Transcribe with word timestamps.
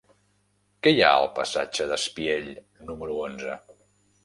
Què 0.87 0.93
hi 0.93 1.03
ha 1.07 1.11
al 1.17 1.27
passatge 1.35 1.87
d'Espiell 1.93 2.51
número 2.91 3.21
onze? 3.29 3.63